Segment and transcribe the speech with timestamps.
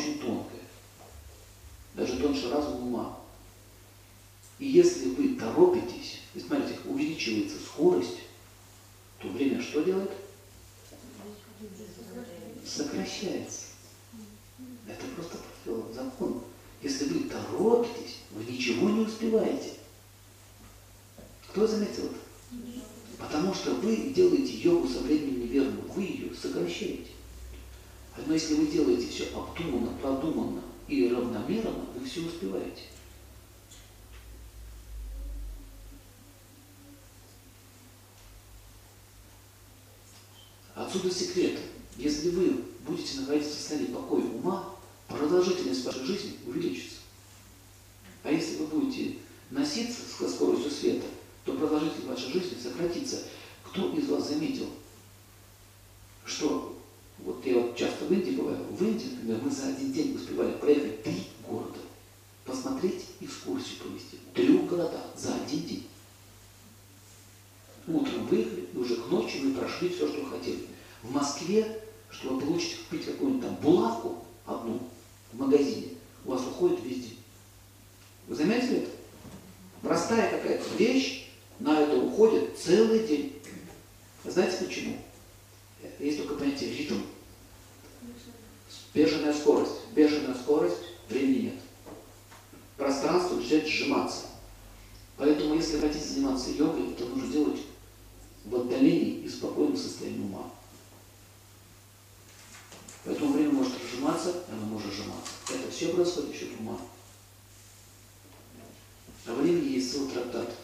[0.00, 0.60] очень тонкое,
[1.94, 3.18] даже тоньше разума ума.
[4.58, 8.18] И если вы торопитесь, и смотрите, увеличивается скорость,
[9.18, 10.10] то время что делает?
[12.66, 13.66] Сокращается.
[14.86, 15.38] Это просто
[15.94, 16.42] закон.
[16.82, 19.74] Если вы торопитесь, вы ничего не успеваете.
[21.48, 22.18] Кто заметил это?
[23.18, 25.80] Потому что вы делаете йогу со временем сокращаете.
[28.30, 32.82] Но если вы делаете все обдуманно, продуманно и равномерно, вы все успеваете.
[40.76, 41.58] Отсюда секрет.
[41.96, 44.76] Если вы будете находиться в состоянии покоя ума,
[45.08, 46.98] продолжительность вашей жизни увеличится.
[48.22, 49.18] А если вы будете
[49.50, 51.06] носиться со скоростью света,
[51.44, 53.24] то продолжительность вашей жизни сократится.
[53.64, 54.68] Кто из вас заметил,
[56.24, 56.59] что
[57.80, 61.78] часто в Индии бываю, в Индии, например, мы за один день успевали проехать три города,
[62.44, 64.18] посмотреть экскурсию провести.
[64.34, 65.86] Трех городах за один день.
[67.88, 70.66] Утром выехали, и уже к ночи мы прошли все, что хотели.
[71.02, 74.80] В Москве, чтобы получить, купить какую-нибудь там булавку одну
[75.32, 75.94] в магазине,
[76.26, 77.18] у вас уходит весь день.
[78.28, 78.90] Вы заметили это?
[79.80, 83.32] Простая какая-то вещь, на это уходит целый день.
[84.24, 84.98] Знаете почему?
[85.98, 86.96] Есть только понятие ритм.
[88.94, 89.72] Бешеная скорость.
[89.94, 91.60] Бешеная скорость, времени нет.
[92.76, 94.26] Пространство начинает сжиматься.
[95.16, 97.60] Поэтому, если хотите заниматься йогой, то нужно делать
[98.44, 100.50] в отдалении и спокойном состоянии ума.
[103.04, 105.32] Поэтому время может сжиматься, оно может сжиматься.
[105.52, 106.78] Это все происходит еще ума.
[109.26, 110.54] А времени есть целый трактат